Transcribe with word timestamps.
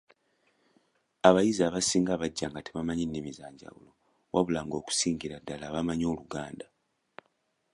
Abayizi 1.27 1.61
abasinga 1.65 2.13
bajja 2.21 2.47
nga 2.49 2.61
bamanyi 2.77 3.03
ennimi 3.05 3.29
ez’enjawulo 3.33 3.91
wabula 4.33 4.61
nga 4.65 4.75
okusingira 4.81 5.35
ddala 5.41 5.67
bamanyi 5.75 6.05
Oluganda. 6.13 6.67